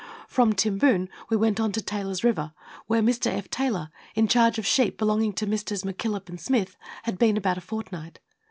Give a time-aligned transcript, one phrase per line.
[0.27, 2.53] From Timboon we went on to Taylor's River,
[2.87, 3.27] where Mr.
[3.27, 3.51] F.
[3.51, 5.83] Taylor, in charge of sheep belonging to Messrs.
[5.83, 8.17] McKillop and Smith, had been about a fortnight.